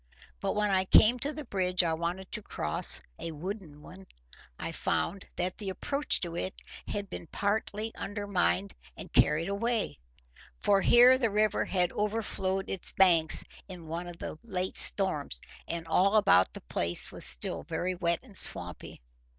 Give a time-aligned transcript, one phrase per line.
[0.39, 5.59] But when I came to the bridge I wanted to cross—a wooden one—I found that
[5.59, 9.99] the approach to it had been partly undermined and carried away,
[10.57, 15.85] for here the river had overflowed its banks in one of the late storms; and
[15.87, 19.03] all about the place was still very wet and swampy.